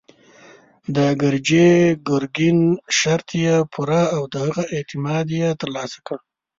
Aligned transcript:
د 0.95 0.97
ګرجي 1.21 1.69
ګرګين 2.07 2.59
شرط 2.97 3.29
يې 3.43 3.55
پوره 3.73 4.01
او 4.15 4.21
د 4.33 4.35
هغه 4.45 4.63
اعتماد 4.75 5.27
يې 5.39 5.47
تر 5.61 5.69
لاسه 5.75 5.97
کړ. 6.07 6.17